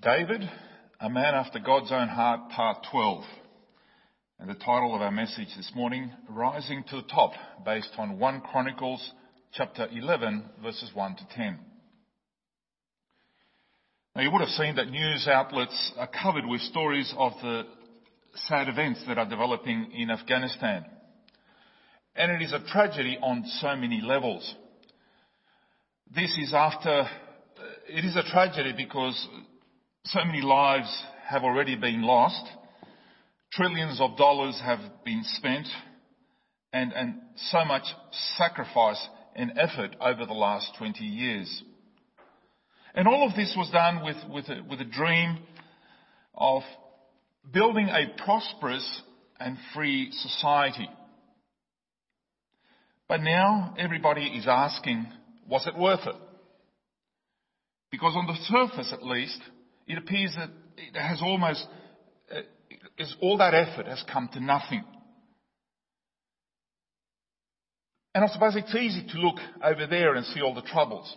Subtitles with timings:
[0.00, 0.48] David,
[1.00, 3.24] a man after God's own heart, part 12.
[4.38, 7.32] And the title of our message this morning, Rising to the Top,
[7.64, 9.12] based on 1 Chronicles
[9.52, 11.58] chapter 11, verses 1 to 10.
[14.14, 17.62] Now you would have seen that news outlets are covered with stories of the
[18.46, 20.84] sad events that are developing in Afghanistan.
[22.14, 24.54] And it is a tragedy on so many levels.
[26.14, 27.08] This is after,
[27.88, 29.28] it is a tragedy because
[30.04, 30.88] so many lives
[31.28, 32.42] have already been lost.
[33.52, 35.68] Trillions of dollars have been spent
[36.72, 37.84] and, and so much
[38.36, 41.62] sacrifice and effort over the last 20 years.
[42.94, 45.38] And all of this was done with, with, a, with a dream
[46.34, 46.62] of
[47.52, 49.02] building a prosperous
[49.38, 50.88] and free society.
[53.08, 55.06] But now everybody is asking,
[55.46, 56.16] was it worth it?
[57.90, 59.40] Because on the surface at least,
[59.88, 61.66] it appears that it has almost,
[62.30, 64.84] uh, all that effort has come to nothing.
[68.14, 71.16] And I suppose it's easy to look over there and see all the troubles.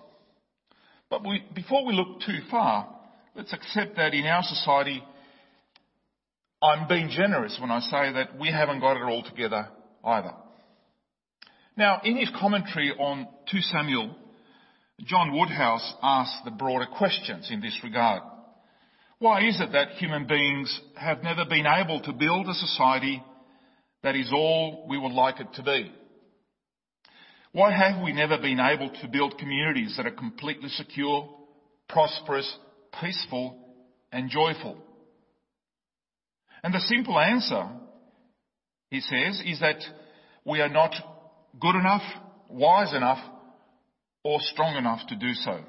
[1.10, 2.96] But we, before we look too far,
[3.36, 5.04] let's accept that in our society,
[6.62, 9.68] I'm being generous when I say that we haven't got it all together
[10.06, 10.34] either.
[11.76, 14.16] Now, in his commentary on 2 Samuel,
[15.04, 18.22] John Woodhouse asks the broader questions in this regard.
[19.22, 23.22] Why is it that human beings have never been able to build a society
[24.02, 25.92] that is all we would like it to be?
[27.52, 31.30] Why have we never been able to build communities that are completely secure,
[31.88, 32.52] prosperous,
[33.00, 33.56] peaceful,
[34.12, 34.76] and joyful?
[36.64, 37.68] And the simple answer,
[38.90, 39.84] he says, is that
[40.46, 40.96] we are not
[41.60, 42.02] good enough,
[42.50, 43.20] wise enough,
[44.24, 45.60] or strong enough to do so.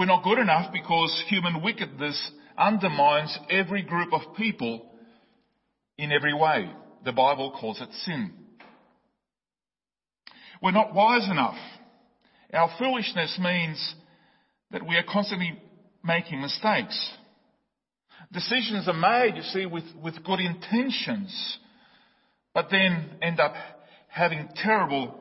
[0.00, 4.90] We're not good enough because human wickedness undermines every group of people
[5.98, 6.70] in every way.
[7.04, 8.32] The Bible calls it sin.
[10.62, 11.58] We're not wise enough.
[12.54, 13.94] Our foolishness means
[14.70, 15.60] that we are constantly
[16.02, 17.10] making mistakes.
[18.32, 21.58] Decisions are made, you see, with, with good intentions,
[22.54, 23.52] but then end up
[24.08, 25.20] having terrible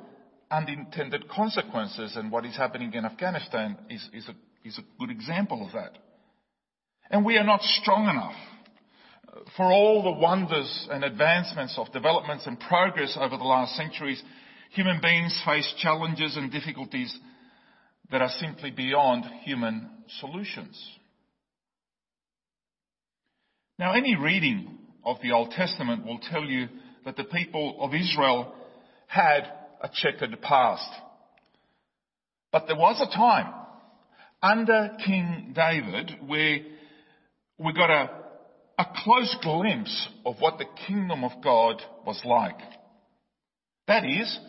[0.50, 2.16] unintended consequences.
[2.16, 5.98] And what is happening in Afghanistan is, is a is a good example of that.
[7.10, 8.36] And we are not strong enough
[9.56, 14.22] for all the wonders and advancements of developments and progress over the last centuries.
[14.72, 17.18] Human beings face challenges and difficulties
[18.12, 19.90] that are simply beyond human
[20.20, 20.80] solutions.
[23.78, 26.68] Now, any reading of the Old Testament will tell you
[27.06, 28.54] that the people of Israel
[29.08, 29.42] had
[29.82, 30.90] a checkered past.
[32.52, 33.54] But there was a time
[34.42, 36.60] under King David where
[37.58, 38.10] we got a,
[38.78, 42.60] a close glimpse of what the kingdom of God was like.
[43.88, 44.40] That is,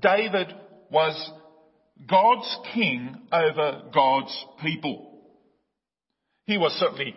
[0.00, 0.54] David
[0.90, 1.32] was
[2.08, 5.10] God's king over God's people.
[6.46, 7.14] He was certainly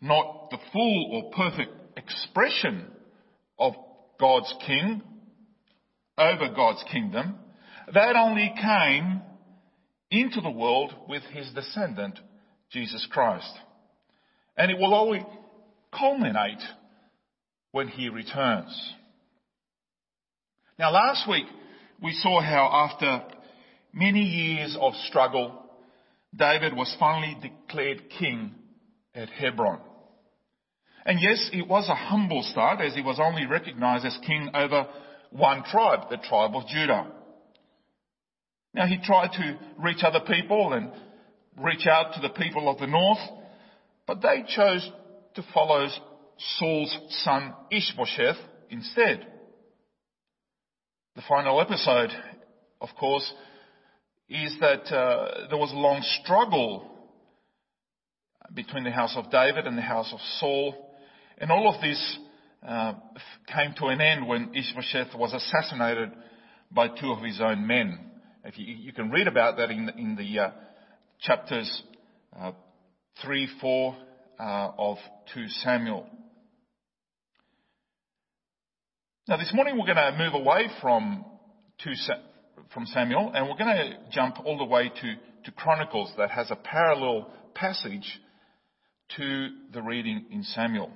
[0.00, 2.86] not the full or perfect expression
[3.58, 3.74] of
[4.20, 5.02] God's king
[6.18, 7.36] over God's kingdom.
[7.92, 9.22] That only came
[10.10, 12.18] into the world with his descendant,
[12.70, 13.52] Jesus Christ.
[14.56, 15.24] And it will only
[15.92, 16.62] culminate
[17.72, 18.92] when he returns.
[20.78, 21.46] Now last week
[22.02, 23.22] we saw how after
[23.92, 25.60] many years of struggle,
[26.36, 28.54] David was finally declared king
[29.14, 29.80] at Hebron.
[31.06, 34.86] And yes, it was a humble start as he was only recognized as king over
[35.30, 37.06] one tribe, the tribe of Judah.
[38.74, 40.90] Now he tried to reach other people and
[41.56, 43.20] reach out to the people of the north,
[44.06, 44.90] but they chose
[45.36, 45.86] to follow
[46.58, 48.36] Saul's son Ishbosheth
[48.70, 49.26] instead.
[51.14, 52.10] The final episode,
[52.80, 53.32] of course,
[54.28, 56.90] is that uh, there was a long struggle
[58.52, 60.96] between the house of David and the house of Saul,
[61.38, 62.18] and all of this
[62.66, 62.94] uh,
[63.46, 66.10] came to an end when Ishbosheth was assassinated
[66.72, 68.10] by two of his own men.
[68.44, 70.50] If you, you can read about that in the, in the uh,
[71.20, 71.82] chapters
[72.38, 72.52] uh,
[73.22, 73.96] 3, 4
[74.38, 74.98] uh, of
[75.32, 76.06] 2 Samuel.
[79.26, 81.24] Now this morning we're going to move away from,
[81.82, 81.92] two,
[82.74, 85.14] from Samuel and we're going to jump all the way to,
[85.44, 88.20] to Chronicles that has a parallel passage
[89.16, 90.90] to the reading in Samuel.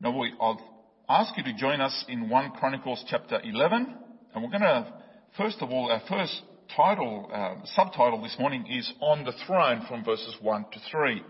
[0.00, 0.58] Now we, I'll
[1.06, 3.94] ask you to join us in 1 Chronicles chapter 11
[4.34, 4.90] and we're going to,
[5.36, 6.40] first of all, our first
[6.76, 11.22] title, uh, subtitle this morning is On the Throne from verses 1 to 3.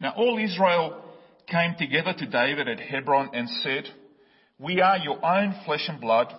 [0.00, 1.02] Now all Israel
[1.46, 3.84] came together to David at Hebron and said,
[4.58, 6.32] We are your own flesh and blood.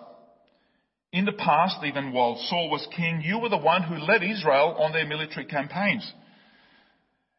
[1.13, 4.75] In the past, even while Saul was king, you were the one who led Israel
[4.80, 6.12] on their military campaigns.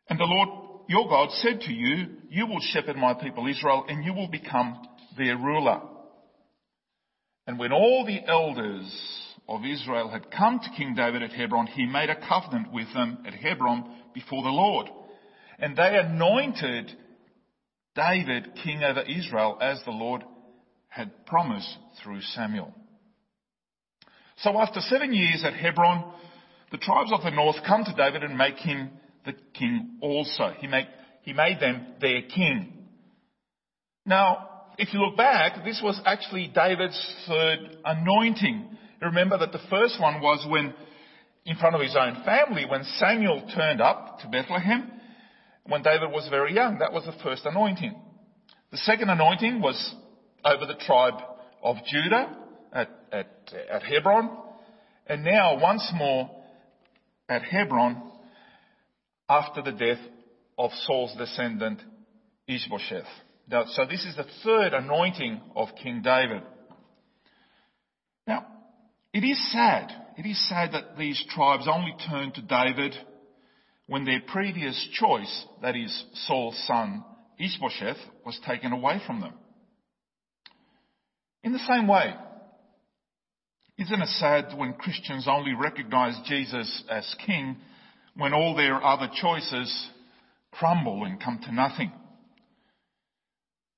[0.08, 0.48] And the Lord
[0.88, 4.80] your God said to you, You will shepherd my people Israel, and you will become
[5.16, 5.82] their ruler.
[7.46, 11.86] And when all the elders of Israel had come to King David at Hebron, he
[11.86, 14.88] made a covenant with them at Hebron before the Lord.
[15.58, 16.92] And they anointed
[17.94, 20.22] David king over Israel as the Lord
[20.88, 22.74] had promised through Samuel.
[24.38, 26.12] So after seven years at Hebron,
[26.70, 28.90] the tribes of the north come to David and make him
[29.24, 30.52] the king also.
[30.58, 30.86] He, make,
[31.22, 32.72] he made them their king.
[34.06, 34.48] Now,
[34.78, 38.76] if you look back, this was actually David's third anointing.
[39.00, 40.74] Remember that the first one was when,
[41.44, 44.90] in front of his own family, when Samuel turned up to Bethlehem,
[45.66, 46.78] when David was very young.
[46.78, 47.94] That was the first anointing.
[48.70, 49.94] The second anointing was
[50.44, 51.20] over the tribe
[51.62, 52.36] of Judah
[52.72, 54.36] at, at, at Hebron.
[55.06, 56.30] And now, once more,
[57.28, 58.02] at Hebron,
[59.28, 60.00] after the death
[60.58, 61.80] of Saul's descendant,
[62.46, 63.04] Ishbosheth.
[63.50, 66.42] Now, so this is the third anointing of King David.
[69.12, 69.90] It is sad.
[70.16, 72.94] It is sad that these tribes only turned to David
[73.87, 77.05] when their previous choice, that is Saul's son,
[77.38, 77.96] Ishbosheth,
[78.26, 79.32] was taken away from them.
[81.43, 82.14] In the same way,
[83.78, 87.56] isn't it sad when Christians only recognize Jesus as king
[88.16, 89.88] when all their other choices
[90.50, 91.93] crumble and come to nothing?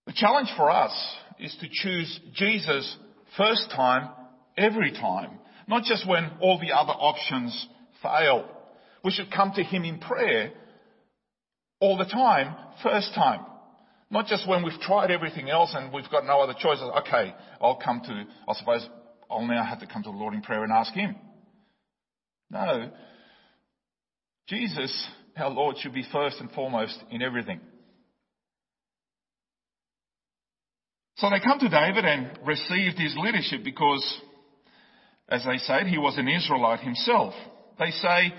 [0.07, 0.93] The challenge for us
[1.39, 2.97] is to choose Jesus
[3.37, 4.09] first time,
[4.61, 7.67] every time, not just when all the other options
[8.03, 8.49] fail.
[9.03, 10.53] We should come to Him in prayer
[11.81, 13.41] all the time, first time.
[14.11, 16.85] Not just when we've tried everything else and we've got no other choices.
[16.99, 18.87] Okay, I'll come to, I suppose
[19.31, 21.17] I'll now have to come to the Lord in prayer and ask Him.
[22.51, 22.91] No.
[24.49, 27.61] Jesus, our Lord, should be first and foremost in everything.
[31.21, 34.21] So they come to David and received his leadership because,
[35.31, 37.35] as they said, he was an Israelite himself.
[37.79, 38.35] They say,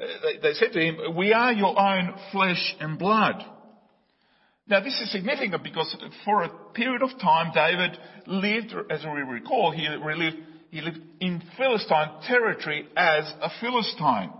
[0.00, 0.06] uh,
[0.42, 3.44] they said to him, we are your own flesh and blood.
[4.68, 5.94] Now this is significant because
[6.24, 10.36] for a period of time David lived, as we recall, he lived,
[10.70, 14.30] he lived in Philistine territory as a Philistine.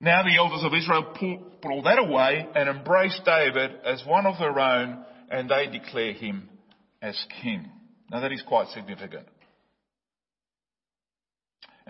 [0.00, 1.14] Now the elders of Israel
[1.60, 6.12] put all that away and embrace David as one of their own and they declare
[6.12, 6.48] him
[7.02, 7.68] as king.
[8.10, 9.26] Now that is quite significant.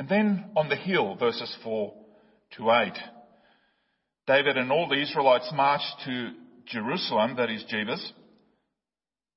[0.00, 1.92] And then on the hill, verses 4
[2.56, 2.92] to 8,
[4.26, 6.30] David and all the Israelites marched to
[6.64, 8.02] Jerusalem, that is Jebus.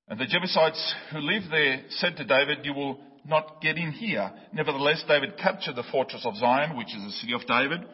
[0.08, 4.32] And the Jebusites who lived there said to David, You will not get in here.
[4.54, 7.86] Nevertheless, David captured the fortress of Zion, which is the city of David.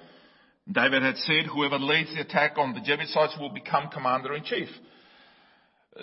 [0.72, 4.70] David had said, Whoever leads the attack on the Jebusites will become commander in chief.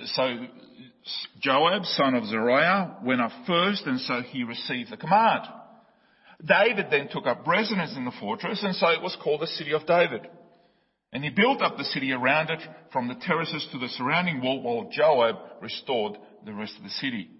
[0.06, 0.36] So
[1.38, 5.46] Joab, son of Zeruiah, went up first, and so he received the command.
[6.44, 9.72] David then took up residence in the fortress, and so it was called the City
[9.72, 10.28] of David.
[11.12, 12.60] And he built up the city around it
[12.92, 17.30] from the terraces to the surrounding wall while Joab restored the rest of the city.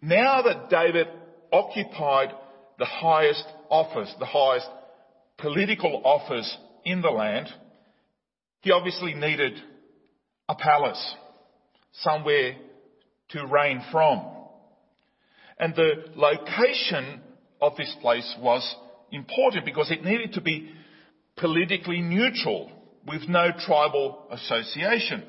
[0.00, 1.08] Now that David
[1.52, 2.32] occupied
[2.78, 4.68] the highest office, the highest
[5.38, 7.48] political office in the land,
[8.62, 9.60] he obviously needed
[10.48, 11.14] a palace,
[11.92, 12.56] somewhere
[13.30, 14.35] to reign from.
[15.58, 17.20] And the location
[17.60, 18.76] of this place was
[19.10, 20.70] important because it needed to be
[21.36, 22.70] politically neutral
[23.06, 25.22] with no tribal association.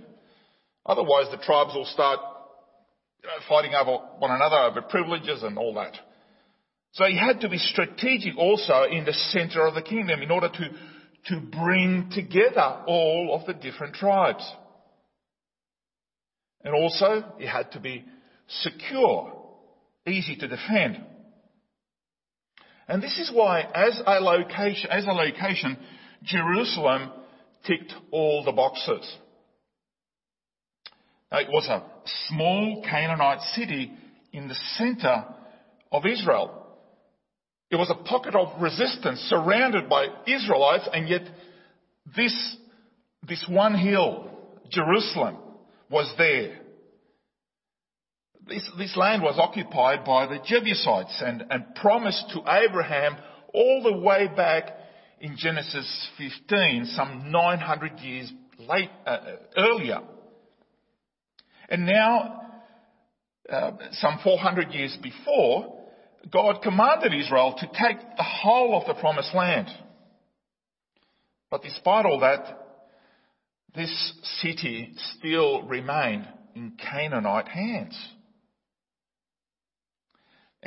[0.86, 2.20] Otherwise the tribes will start
[3.24, 5.94] you know, fighting over one another over privileges and all that.
[6.94, 10.50] So he had to be strategic also in the center of the kingdom in order
[10.50, 10.70] to,
[11.28, 14.50] to bring together all of the different tribes.
[16.64, 18.04] And also, he had to be
[18.48, 19.37] secure
[20.08, 21.04] easy to defend.
[22.88, 25.78] And this is why, as a location, as a location,
[26.24, 27.12] Jerusalem
[27.66, 29.18] ticked all the boxes.
[31.32, 31.84] It was a
[32.30, 33.92] small Canaanite city
[34.32, 35.26] in the center
[35.92, 36.64] of Israel.
[37.70, 41.24] It was a pocket of resistance surrounded by Israelites, and yet
[42.16, 42.58] this,
[43.28, 44.30] this one hill,
[44.70, 45.38] Jerusalem,
[45.90, 46.60] was there
[48.48, 53.18] this, this land was occupied by the Jebusites and, and promised to Abraham
[53.54, 54.72] all the way back
[55.20, 59.18] in Genesis 15, some 900 years late, uh,
[59.58, 60.02] earlier.
[61.70, 62.42] And now,
[63.50, 65.74] uh, some 400 years before,
[66.32, 69.68] God commanded Israel to take the whole of the promised land.
[71.50, 72.66] But despite all that,
[73.76, 77.98] this city still remained in Canaanite hands.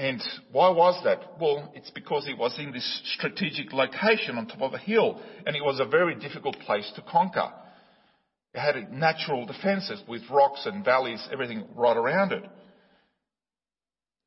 [0.00, 1.38] And why was that?
[1.38, 5.54] Well, it's because it was in this strategic location on top of a hill, and
[5.54, 7.52] it was a very difficult place to conquer.
[8.54, 12.42] It had natural defences with rocks and valleys, everything right around it.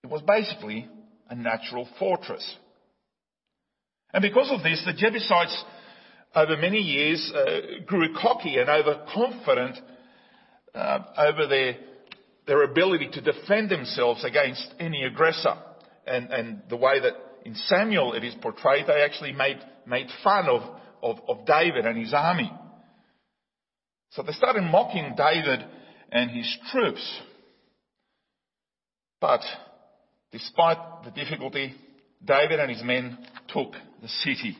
[0.03, 0.87] It was basically
[1.27, 2.55] a natural fortress.
[4.13, 5.63] And because of this, the Jebusites
[6.35, 9.79] over many years uh, grew cocky and overconfident
[10.75, 11.77] uh, over their,
[12.45, 15.55] their ability to defend themselves against any aggressor.
[16.05, 17.13] And, and the way that
[17.45, 20.61] in Samuel it is portrayed, they actually made, made fun of,
[21.01, 22.51] of, of David and his army.
[24.11, 25.65] So they started mocking David
[26.11, 27.19] and his troops.
[29.19, 29.41] But
[30.31, 31.73] despite the difficulty,
[32.23, 34.57] David and his men took the city.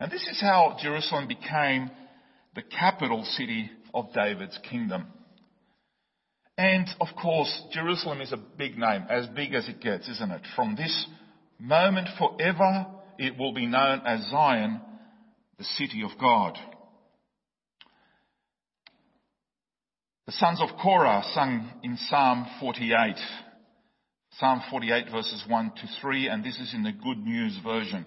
[0.00, 1.90] And this is how Jerusalem became
[2.54, 5.06] the capital city of David's kingdom.
[6.58, 10.42] And of course, Jerusalem is a big name, as big as it gets, isn't it?
[10.56, 11.06] From this
[11.60, 12.84] moment forever,
[13.16, 14.80] it will be known as Zion,
[15.56, 16.58] the city of God.
[20.26, 23.14] The sons of Korah sung in Psalm 48.
[24.32, 28.04] Psalm 48 verses 1 to 3, and this is in the Good News version.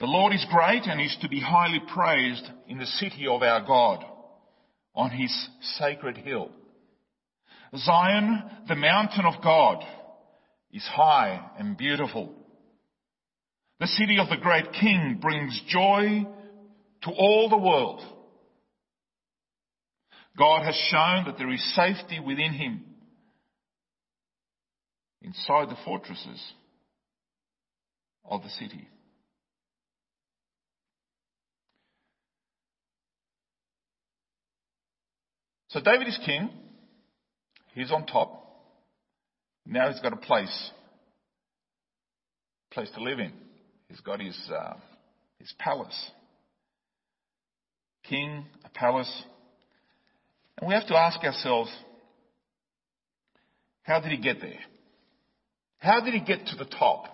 [0.00, 3.64] The Lord is great and is to be highly praised in the city of our
[3.64, 4.04] God,
[4.96, 6.50] on his sacred hill.
[7.76, 9.84] Zion, the mountain of God,
[10.72, 12.32] is high and beautiful.
[13.80, 16.26] The city of the great king brings joy
[17.02, 18.00] to all the world.
[20.36, 22.82] God has shown that there is safety within him,
[25.22, 26.52] inside the fortresses
[28.24, 28.88] of the city.
[35.68, 36.50] So David is king.
[37.74, 38.40] He's on top.
[39.66, 40.70] Now he's got a place,
[42.70, 43.32] place to live in.
[43.88, 44.74] He's got his uh,
[45.38, 46.10] his palace.
[48.08, 49.24] King, a palace,
[50.58, 51.70] and we have to ask ourselves,
[53.82, 54.58] how did he get there?
[55.78, 57.06] How did he get to the top?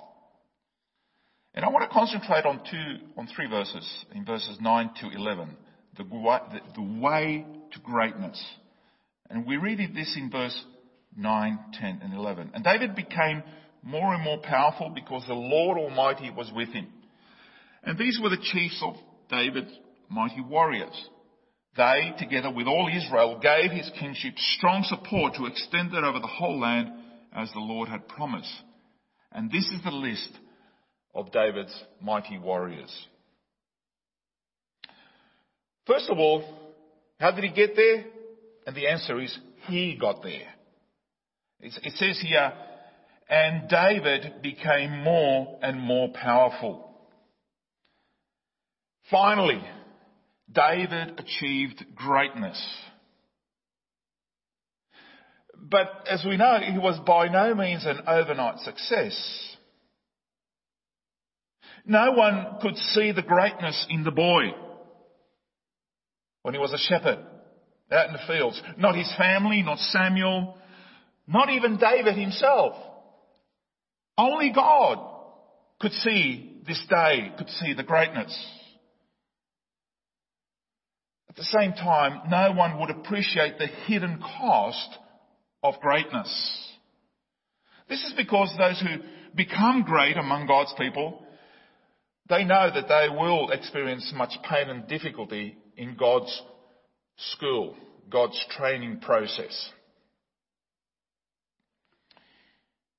[1.54, 5.56] And I want to concentrate on two, on three verses, in verses 9 to 11.
[5.96, 8.40] The, the, the way to greatness.
[9.30, 10.60] And we read this in verse
[11.16, 12.50] 9, 10, and 11.
[12.54, 13.42] And David became
[13.82, 16.88] more and more powerful because the Lord Almighty was with him.
[17.82, 18.94] And these were the chiefs of
[19.30, 19.72] David's
[20.08, 21.08] mighty warriors.
[21.76, 26.26] They, together with all Israel, gave his kingship strong support to extend it over the
[26.26, 26.88] whole land
[27.32, 28.52] as the Lord had promised.
[29.32, 30.30] And this is the list
[31.14, 32.92] of David's mighty warriors.
[35.86, 36.44] First of all,
[37.18, 38.04] how did he get there?
[38.70, 39.36] And the answer is,
[39.66, 40.46] he got there.
[41.58, 42.52] It says here,
[43.28, 46.88] and David became more and more powerful.
[49.10, 49.60] Finally,
[50.52, 52.64] David achieved greatness.
[55.60, 59.56] But as we know, he was by no means an overnight success.
[61.84, 64.52] No one could see the greatness in the boy
[66.42, 67.18] when he was a shepherd
[67.92, 68.60] out in the fields.
[68.76, 70.56] Not his family, not Samuel,
[71.26, 72.74] not even David himself.
[74.16, 74.98] Only God
[75.80, 78.36] could see this day, could see the greatness.
[81.28, 84.98] At the same time, no one would appreciate the hidden cost
[85.62, 86.68] of greatness.
[87.88, 89.02] This is because those who
[89.34, 91.24] become great among God's people,
[92.28, 96.42] they know that they will experience much pain and difficulty in God's
[97.34, 97.76] school,
[98.08, 99.70] God's training process.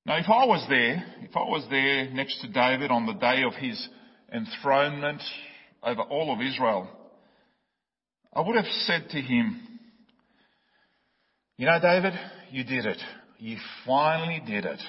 [0.05, 3.43] Now, if I was there, if I was there next to David on the day
[3.43, 3.87] of his
[4.33, 5.21] enthronement
[5.83, 6.89] over all of Israel,
[8.33, 9.61] I would have said to him,
[11.57, 12.13] You know, David,
[12.49, 12.97] you did it.
[13.37, 14.81] You finally did it.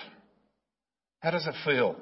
[1.21, 1.97] How does it feel?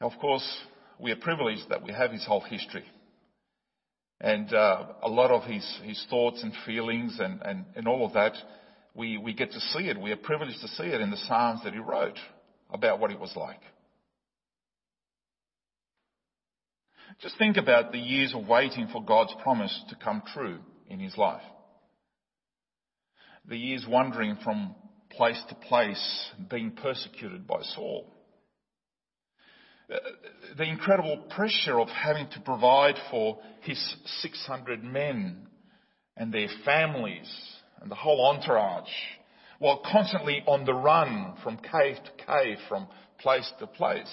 [0.00, 0.58] Of course,
[1.02, 2.84] we are privileged that we have his whole history.
[4.20, 8.12] And uh, a lot of his, his thoughts and feelings and, and, and all of
[8.12, 8.34] that
[8.94, 10.00] we, we get to see it.
[10.00, 12.18] We are privileged to see it in the Psalms that he wrote
[12.70, 13.60] about what it was like.
[17.20, 21.16] Just think about the years of waiting for God's promise to come true in his
[21.16, 21.42] life.
[23.48, 24.74] The years wandering from
[25.10, 28.06] place to place, being persecuted by Saul.
[29.92, 29.98] Uh,
[30.56, 35.46] the incredible pressure of having to provide for his 600 men
[36.16, 37.30] and their families
[37.80, 38.90] and the whole entourage
[39.58, 42.88] while constantly on the run from cave to cave, from
[43.20, 44.12] place to place.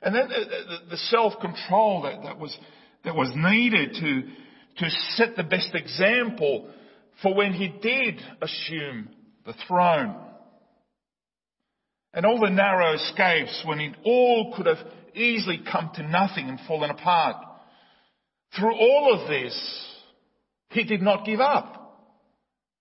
[0.00, 0.28] And then
[0.88, 2.56] the self-control that, that was,
[3.04, 4.22] that was needed to,
[4.82, 6.70] to set the best example
[7.22, 9.10] for when he did assume
[9.44, 10.16] the throne.
[12.14, 14.78] And all the narrow escapes when it all could have
[15.14, 17.36] easily come to nothing and fallen apart.
[18.56, 19.56] Through all of this,
[20.70, 21.74] he did not give up.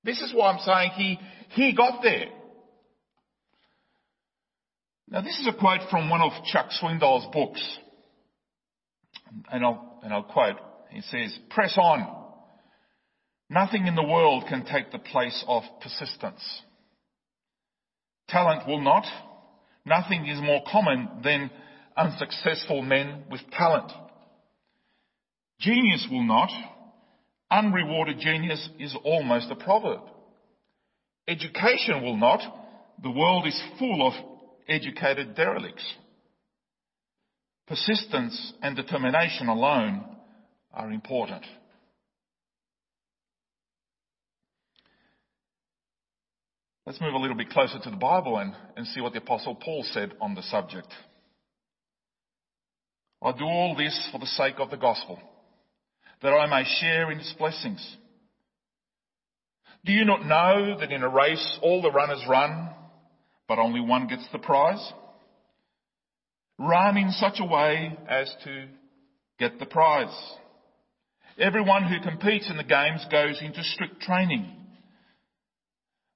[0.04, 1.20] This is why I'm saying he,
[1.50, 2.28] he got there.
[5.10, 7.62] Now this is a quote from one of Chuck Swindoll's books.
[9.52, 10.58] And I'll, and I'll quote.
[10.90, 12.26] He says, press on.
[13.50, 16.42] Nothing in the world can take the place of persistence.
[18.30, 19.06] Talent will not.
[19.86, 21.50] Nothing is more common than
[21.96, 23.92] unsuccessful men with talent.
[25.60, 26.50] Genius will not.
[27.50, 30.02] Unrewarded genius is almost a proverb.
[31.28, 32.42] Education will not.
[33.02, 34.14] The world is full of
[34.68, 35.84] educated derelicts.
[37.68, 40.06] Persistence and determination alone
[40.74, 41.46] are important.
[46.88, 49.56] Let's move a little bit closer to the Bible and, and see what the Apostle
[49.56, 50.88] Paul said on the subject.
[53.22, 55.20] I do all this for the sake of the gospel,
[56.22, 57.98] that I may share in its blessings.
[59.84, 62.70] Do you not know that in a race all the runners run,
[63.50, 64.94] but only one gets the prize?
[66.58, 68.68] Run in such a way as to
[69.40, 70.18] get the prize.
[71.38, 74.57] Everyone who competes in the games goes into strict training.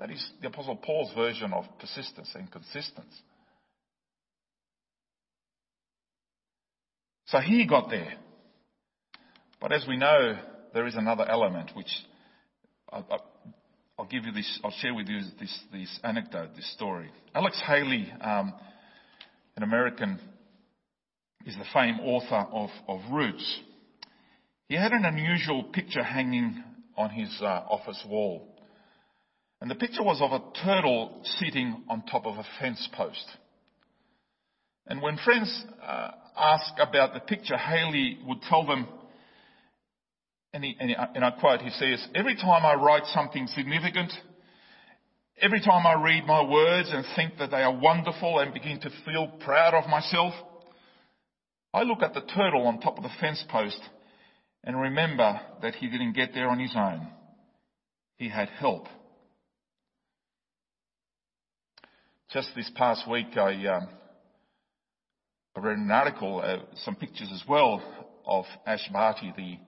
[0.00, 3.22] That is the Apostle Paul's version of persistence and consistency.
[7.26, 8.14] So he got there.
[9.60, 10.38] But as we know,
[10.72, 11.90] there is another element which
[12.90, 13.02] I,
[13.98, 17.10] will give you this, I'll share with you this, this anecdote, this story.
[17.34, 18.54] Alex Haley, um,
[19.56, 20.18] an American,
[21.44, 23.60] is the famed author of, of Roots.
[24.66, 26.64] He had an unusual picture hanging
[26.96, 28.49] on his uh, office wall.
[29.60, 33.24] And the picture was of a turtle sitting on top of a fence post.
[34.86, 38.88] And when friends uh, ask about the picture, Haley would tell them,
[40.54, 44.12] and, he, and, he, and I quote, he says, every time I write something significant,
[45.40, 48.90] every time I read my words and think that they are wonderful and begin to
[49.04, 50.32] feel proud of myself,
[51.72, 53.80] I look at the turtle on top of the fence post
[54.64, 57.08] and remember that he didn't get there on his own.
[58.16, 58.86] He had help.
[62.32, 63.88] Just this past week, I, um,
[65.56, 67.82] I read an article, uh, some pictures as well,
[68.24, 69.58] of Ash Barty, the,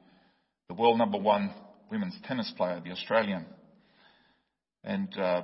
[0.69, 1.53] the world number one
[1.91, 3.47] women's tennis player, the Australian.
[4.85, 5.43] And uh,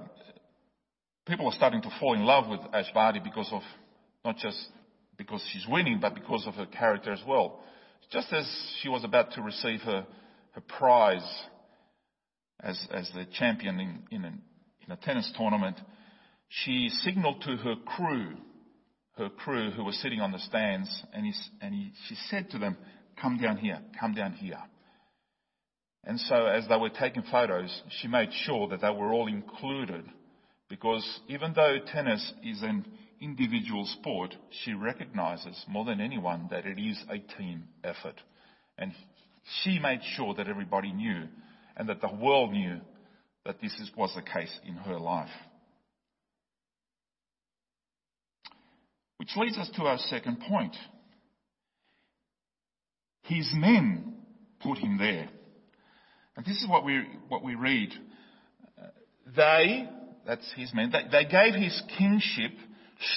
[1.27, 3.63] people are starting to fall in love with Ash Barty because of
[4.25, 4.69] not just
[5.17, 7.59] because she's winning, but because of her character as well.
[8.13, 8.49] Just as
[8.81, 10.07] she was about to receive her,
[10.53, 11.29] her prize
[12.61, 14.41] as, as the champion in, in, an,
[14.87, 15.81] in a tennis tournament,
[16.49, 18.37] she signaled to her crew,
[19.17, 22.59] her crew who were sitting on the stands, and, he, and he, she said to
[22.59, 22.77] them,
[23.21, 24.63] come down here, come down here.
[26.05, 30.05] And so as they were taking photos, she made sure that they were all included
[30.69, 32.87] because even though tennis is an
[33.21, 34.35] individual sport,
[34.65, 38.21] she recognizes more than anyone that it is a team effort.
[38.79, 38.93] And
[39.63, 41.25] she made sure that everybody knew
[41.77, 42.81] and that the world knew
[43.45, 45.31] that this was the case in her life.
[49.19, 50.75] Which leads us to our second point.
[53.23, 54.15] His men
[54.63, 55.29] put him there.
[56.37, 57.91] And this is what we, what we read
[58.81, 58.87] uh,
[59.37, 59.89] they,
[60.27, 62.53] that's his men, they, they gave his kingship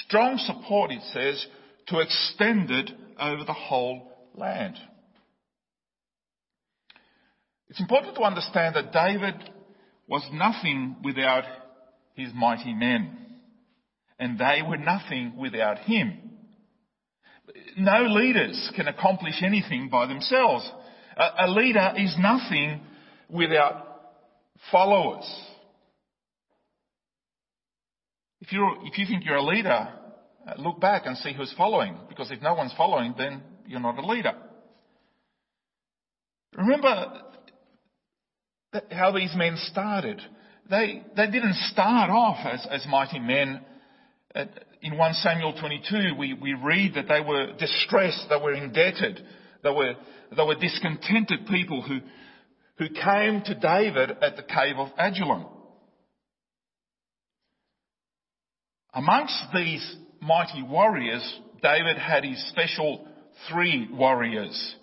[0.06, 1.46] strong support, it says,
[1.88, 4.76] to extend it over the whole land.
[7.68, 9.50] It's important to understand that David
[10.06, 11.44] was nothing without
[12.14, 13.21] his mighty men,
[14.22, 16.16] and they were nothing without him.
[17.76, 20.70] No leaders can accomplish anything by themselves.
[21.16, 22.82] A, leader is nothing
[23.28, 23.84] without
[24.70, 25.24] followers.
[28.40, 29.88] If, you if you think you're a leader,
[30.48, 33.98] uh, look back and see who's following, because if no one's following, then you're not
[33.98, 34.34] a leader.
[36.54, 37.22] Remember
[38.92, 40.22] how these men started.
[40.70, 43.62] They, they didn't start off as, as mighty men.
[44.34, 49.20] In 1 Samuel 22, we, we read that they were distressed, they were indebted,
[49.62, 49.94] they were,
[50.34, 52.00] they were discontented people who,
[52.78, 55.46] who came to David at the cave of Adullam.
[58.94, 63.06] Amongst these mighty warriors, David had his special
[63.50, 64.74] three warriors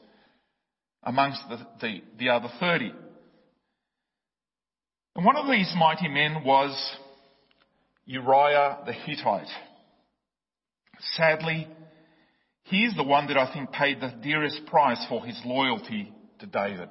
[1.04, 2.92] amongst the, the, the other 30.
[5.16, 6.98] And one of these mighty men was
[8.10, 9.48] Uriah the Hittite.
[11.14, 11.68] Sadly,
[12.64, 16.48] he is the one that I think paid the dearest price for his loyalty to
[16.48, 16.90] David.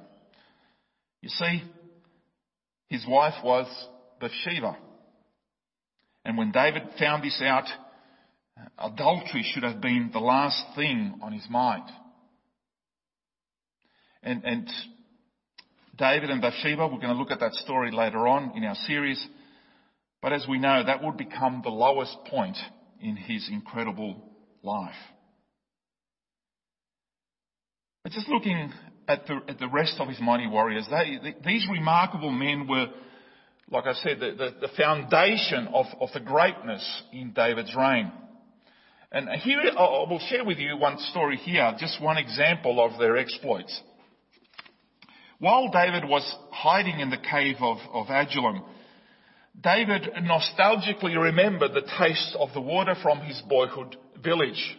[1.21, 1.63] You see,
[2.87, 3.67] his wife was
[4.21, 4.77] Bathsheba.
[6.23, 7.65] And when David found this out,
[8.77, 11.89] adultery should have been the last thing on his mind.
[14.23, 14.69] And, and
[15.97, 19.21] David and Bathsheba, we're going to look at that story later on in our series.
[20.21, 22.57] But as we know, that would become the lowest point
[23.01, 24.21] in his incredible
[24.61, 24.93] life.
[28.03, 28.71] But just looking
[29.07, 32.87] at the, at the rest of his mighty warriors, they, these remarkable men were,
[33.71, 38.11] like I said, the, the, the foundation of, of the greatness in David's reign.
[39.11, 43.17] And here I will share with you one story here, just one example of their
[43.17, 43.81] exploits.
[45.39, 48.63] While David was hiding in the cave of, of Adullam,
[49.61, 54.77] David nostalgically remembered the taste of the water from his boyhood village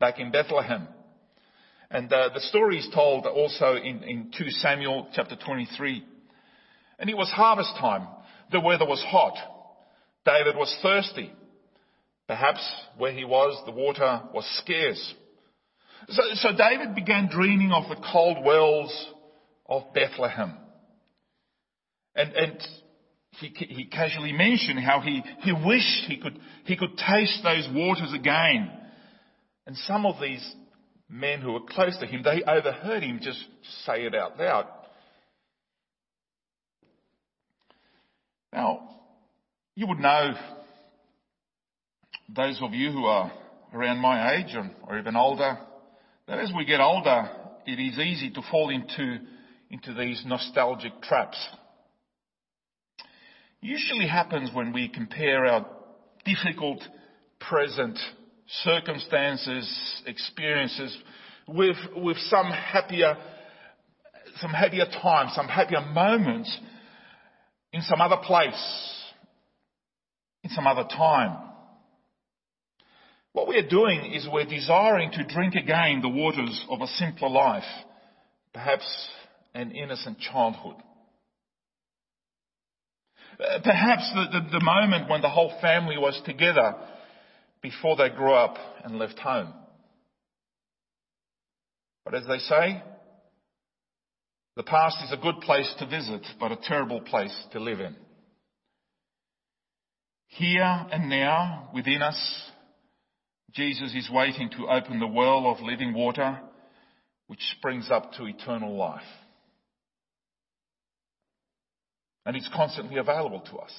[0.00, 0.88] back in Bethlehem.
[1.90, 6.04] And uh, the story is told also in, in 2 Samuel chapter 23.
[6.98, 8.06] And it was harvest time.
[8.50, 9.36] The weather was hot.
[10.24, 11.30] David was thirsty.
[12.26, 12.66] Perhaps
[12.96, 15.14] where he was, the water was scarce.
[16.08, 19.06] So, so David began dreaming of the cold wells
[19.66, 20.56] of Bethlehem.
[22.14, 22.58] And, and
[23.40, 28.12] he, he casually mentioned how he, he wished he could, he could taste those waters
[28.14, 28.70] again.
[29.66, 30.54] And some of these
[31.08, 33.38] men who were close to him, they overheard him just
[33.86, 34.66] say it out loud.
[38.52, 38.88] Now,
[39.74, 40.34] you would know,
[42.28, 43.32] those of you who are
[43.72, 45.58] around my age or, or even older,
[46.28, 47.30] that as we get older,
[47.66, 49.18] it is easy to fall into
[49.70, 51.38] into these nostalgic traps.
[53.62, 55.64] Usually happens when we compare our
[56.24, 56.80] difficult
[57.38, 57.96] present
[58.64, 60.98] circumstances, experiences
[61.46, 63.16] with, with some happier,
[64.40, 66.58] some happier time, some happier moments
[67.72, 69.00] in some other place,
[70.42, 71.38] in some other time.
[73.32, 77.62] What we're doing is we're desiring to drink again the waters of a simpler life,
[78.52, 79.08] perhaps
[79.54, 80.82] an innocent childhood.
[83.38, 86.74] Perhaps the, the, the, moment when the whole family was together
[87.62, 89.52] before they grew up and left home.
[92.04, 92.82] But as they say,
[94.56, 97.96] the past is a good place to visit, but a terrible place to live in.
[100.28, 102.50] Here and now, within us,
[103.52, 106.38] Jesus is waiting to open the well of living water
[107.28, 109.02] which springs up to eternal life
[112.24, 113.72] and it's constantly available to us.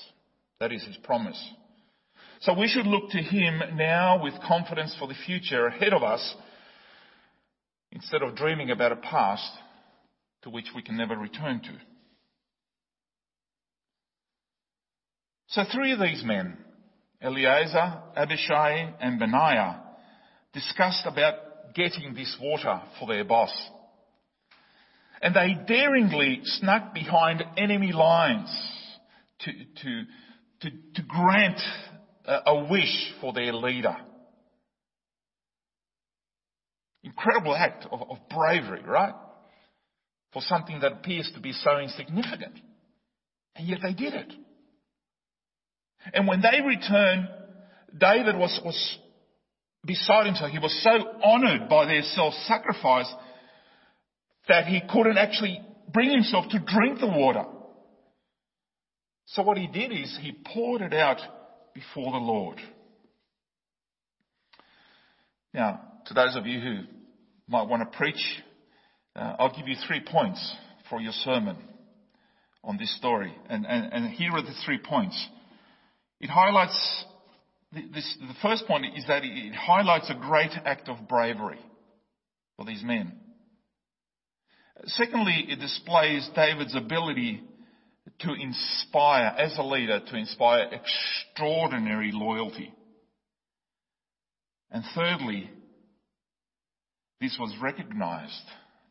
[0.59, 1.41] That is his promise.
[2.41, 6.35] So we should look to him now with confidence for the future ahead of us
[7.91, 9.49] instead of dreaming about a past
[10.41, 11.71] to which we can never return to.
[15.47, 16.57] So three of these men,
[17.21, 19.81] Eleazar, Abishai, and Benaiah,
[20.53, 23.51] discussed about getting this water for their boss
[25.23, 28.53] and they daringly snuck behind enemy lines
[29.39, 30.03] to, to,
[30.61, 31.59] to, to grant
[32.25, 33.95] a, a wish for their leader.
[37.05, 39.13] Incredible act of, of bravery, right?
[40.33, 42.59] For something that appears to be so insignificant.
[43.55, 44.33] And yet they did it.
[46.13, 47.29] And when they returned,
[47.97, 48.97] David was, was
[49.85, 50.51] beside himself.
[50.51, 50.89] He was so
[51.23, 53.13] honored by their self-sacrifice
[54.47, 57.45] that he couldn't actually bring himself to drink the water.
[59.25, 61.19] So what he did is he poured it out
[61.73, 62.59] before the Lord.
[65.53, 66.79] Now, to those of you who
[67.47, 68.21] might want to preach,
[69.15, 70.55] uh, I'll give you three points
[70.89, 71.57] for your sermon
[72.63, 73.33] on this story.
[73.49, 75.27] And, and, and here are the three points.
[76.19, 77.05] It highlights,
[77.71, 81.59] this, the first point is that it highlights a great act of bravery
[82.57, 83.13] for these men.
[84.85, 87.41] Secondly, it displays David's ability
[88.19, 92.73] to inspire, as a leader, to inspire extraordinary loyalty.
[94.71, 95.49] And thirdly,
[97.21, 98.33] this was recognized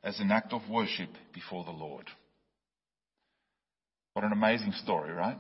[0.03, 2.07] as an act of worship before the Lord.
[4.15, 5.39] What an amazing story, right?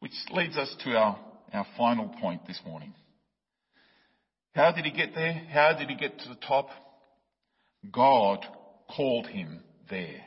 [0.00, 1.18] Which leads us to our,
[1.52, 2.94] our final point this morning.
[4.54, 5.32] How did he get there?
[5.32, 6.68] How did he get to the top?
[7.90, 8.44] God
[8.94, 10.22] called him there.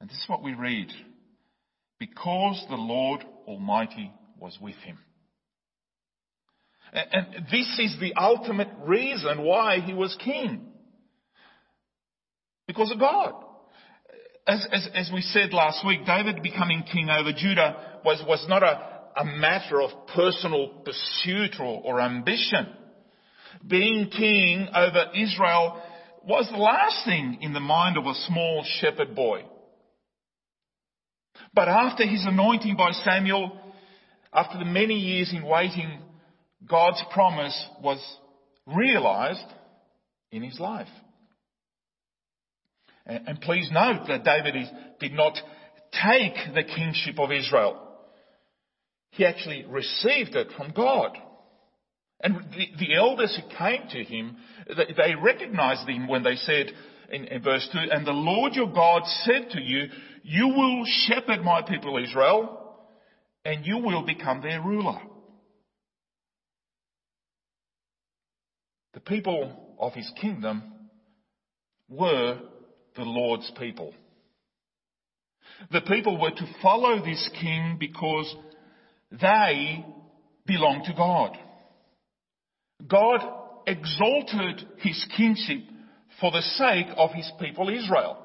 [0.00, 0.90] And this is what we read.
[1.98, 4.98] Because the Lord Almighty was with him.
[6.92, 10.66] And this is the ultimate reason why he was king.
[12.66, 13.34] Because of God.
[14.46, 18.62] As, as, as we said last week, David becoming king over Judah was, was not
[18.62, 22.68] a, a matter of personal pursuit or, or ambition.
[23.66, 25.80] Being king over Israel
[26.26, 29.42] was the last thing in the mind of a small shepherd boy.
[31.54, 33.58] But after his anointing by Samuel,
[34.32, 36.00] after the many years in waiting,
[36.68, 37.98] God's promise was
[38.66, 39.46] realized
[40.32, 40.88] in his life.
[43.06, 44.54] And, please note that David
[44.98, 45.34] did not
[45.92, 47.78] take the kingship of Israel.
[49.10, 51.16] He actually received it from God.
[52.20, 56.72] And the, the elders who came to him, they, recognized him when they said
[57.10, 59.88] in, in verse 2, And the Lord your God said to you,
[60.22, 62.78] You will shepherd my people Israel,
[63.44, 64.98] and you will become their ruler.
[68.94, 70.62] The people of his kingdom
[71.88, 72.38] were
[72.96, 73.92] the Lord's people.
[75.70, 78.34] The people were to follow this king because
[79.10, 79.84] they
[80.46, 81.36] belonged to God.
[82.86, 85.62] God exalted his kingship
[86.20, 88.16] for the sake of his people Israel.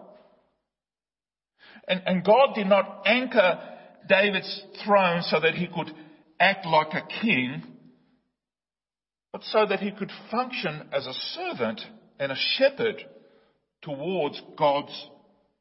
[1.87, 3.59] And, and God did not anchor
[4.07, 5.91] David's throne so that he could
[6.39, 7.63] act like a king,
[9.33, 11.81] but so that he could function as a servant
[12.19, 13.01] and a shepherd
[13.81, 15.07] towards God's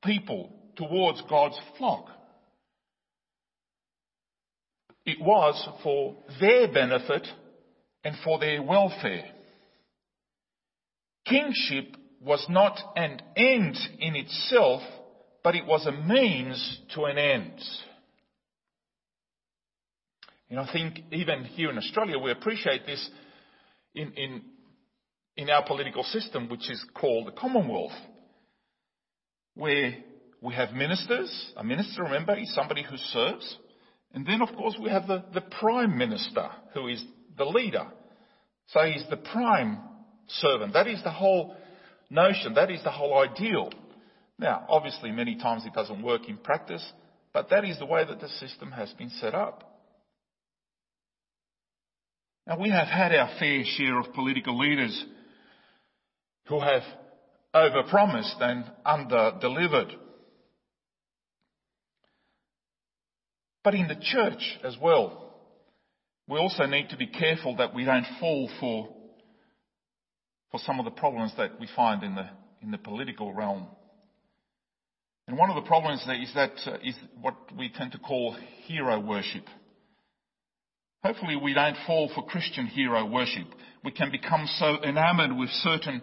[0.05, 2.07] people, towards God's flock.
[5.05, 7.27] It was for their benefit
[8.05, 9.25] and for their welfare.
[11.29, 14.83] Kingship was not an end in itself,
[15.45, 17.61] but it was a means to an end.
[20.51, 23.11] And I think even here in Australia, we appreciate this
[23.95, 24.43] in, in,
[25.37, 27.93] in our political system, which is called the Commonwealth,
[29.55, 29.97] where
[30.41, 31.53] we have ministers.
[31.57, 33.59] A minister, remember, is somebody who serves.
[34.14, 37.05] And then, of course, we have the, the Prime Minister, who is
[37.37, 37.87] the leader.
[38.69, 39.81] So he's the prime
[40.29, 40.73] servant.
[40.73, 41.57] That is the whole
[42.11, 42.55] notion.
[42.55, 43.71] That is the whole ideal.
[44.38, 46.85] Now, obviously, many times it doesn't work in practice,
[47.33, 49.64] but that is the way that the system has been set up.
[52.47, 55.05] Now, we have had our fair share of political leaders
[56.47, 56.83] who have
[57.55, 59.93] overpromised and under-delivered.
[63.64, 65.35] But in the church as well,
[66.27, 68.88] we also need to be careful that we don't fall for,
[70.50, 72.28] for some of the problems that we find in the,
[72.62, 73.66] in the political realm.
[75.26, 78.34] And one of the problems there is that uh, is what we tend to call
[78.64, 79.44] hero worship.
[81.04, 83.46] Hopefully we don't fall for Christian hero worship.
[83.84, 86.02] We can become so enamored with certain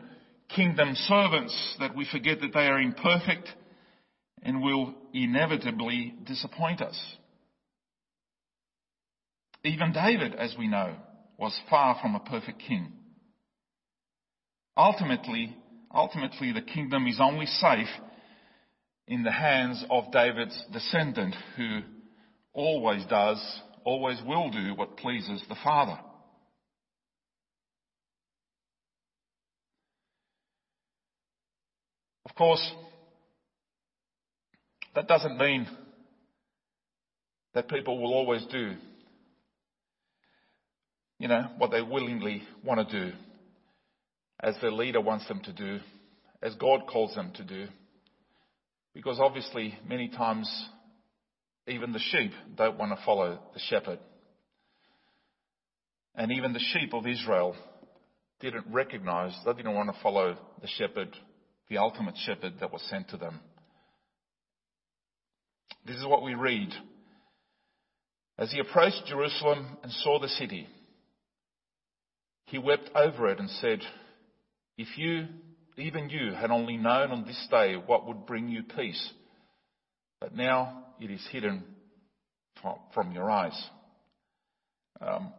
[0.55, 3.49] kingdom servants that we forget that they are imperfect
[4.43, 6.97] and will inevitably disappoint us.
[9.63, 10.95] Even David, as we know,
[11.37, 12.93] was far from a perfect king.
[14.77, 15.55] Ultimately,
[15.93, 17.87] ultimately the kingdom is only safe
[19.07, 21.81] in the hands of David's descendant who
[22.53, 25.97] always does, always will do what pleases the Father.
[32.25, 32.73] Of course,
[34.93, 35.67] that doesn't mean
[37.53, 38.75] that people will always do,
[41.19, 43.15] you know, what they willingly want to do,
[44.41, 45.79] as their leader wants them to do,
[46.41, 47.67] as God calls them to do.
[48.93, 50.49] Because obviously, many times,
[51.67, 53.99] even the sheep don't want to follow the shepherd.
[56.15, 57.55] And even the sheep of Israel
[58.39, 61.15] didn't recognize, they didn't want to follow the shepherd,
[61.69, 63.39] the ultimate shepherd that was sent to them.
[65.85, 66.69] This is what we read.
[68.37, 70.67] As he approached Jerusalem and saw the city,
[72.45, 73.79] he wept over it and said,
[74.77, 75.27] If you,
[75.77, 79.13] even you, had only known on this day what would bring you peace,
[80.19, 81.63] but now it is hidden
[82.93, 83.69] from your eyes.
[84.99, 85.31] Um,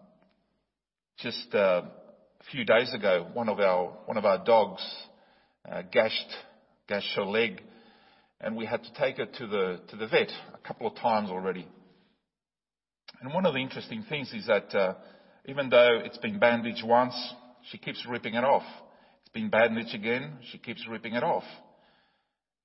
[1.18, 1.82] just uh,
[2.40, 4.82] a few days ago, one of our one of our dogs
[5.70, 6.36] uh, gashed
[6.88, 7.62] gashed her leg,
[8.40, 11.30] and we had to take her to the to the vet a couple of times
[11.30, 11.66] already.
[13.20, 14.94] And one of the interesting things is that uh,
[15.46, 17.14] even though it's been bandaged once,
[17.70, 18.64] she keeps ripping it off.
[19.36, 21.44] Been bandaged again, she keeps ripping it off.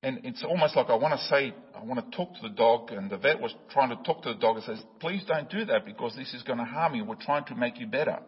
[0.04, 2.92] And it's almost like I want to say, I want to talk to the dog,
[2.94, 5.66] and the vet was trying to talk to the dog and says, please don't do
[5.66, 7.04] that because this is going to harm you.
[7.04, 8.20] We're trying to make you better.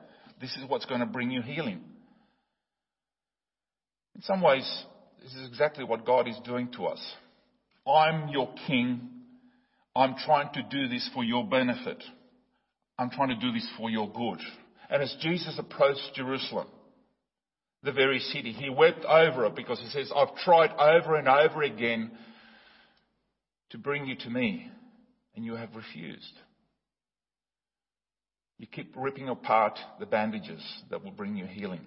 [0.42, 1.80] This is what's going to bring you healing.
[4.14, 4.70] In some ways,
[5.22, 7.00] this is exactly what God is doing to us.
[7.88, 9.10] I'm your king.
[9.96, 12.04] I'm trying to do this for your benefit.
[13.00, 14.42] I'm trying to do this for your good.
[14.90, 16.68] And as Jesus approached Jerusalem,
[17.84, 21.64] the very city, he wept over it because he says, I've tried over and over
[21.64, 22.12] again
[23.72, 24.68] to bring you to me,
[25.36, 26.34] and you have refused.
[28.58, 31.82] You keep ripping apart the bandages that will bring you healing.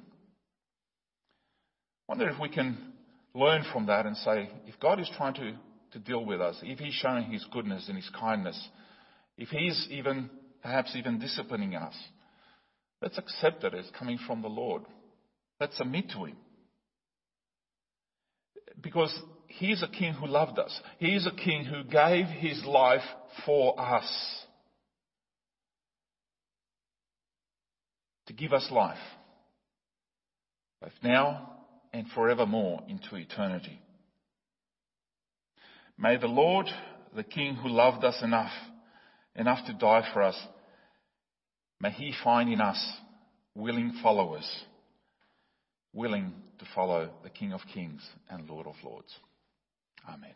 [2.09, 2.93] I wonder if we can
[3.35, 5.55] learn from that and say, if God is trying to,
[5.93, 8.69] to deal with us, if He's showing His goodness and His kindness,
[9.39, 10.29] if He's even,
[10.63, 11.95] perhaps even disciplining us,
[13.01, 14.83] let's accept it as coming from the Lord.
[15.61, 16.37] Let's submit to Him.
[18.81, 19.17] Because
[19.49, 20.79] He is a King who loved us.
[20.99, 23.05] He is a King who gave His life
[23.45, 24.07] for us.
[28.27, 28.99] To give us life.
[30.83, 31.53] Both now
[31.93, 33.81] and forevermore into eternity.
[35.99, 36.67] May the Lord,
[37.15, 38.53] the King who loved us enough,
[39.35, 40.39] enough to die for us,
[41.81, 42.93] may He find in us
[43.55, 44.47] willing followers,
[45.97, 49.13] willing to follow the King of Kings and Lord of Lords.
[50.09, 50.35] Amen.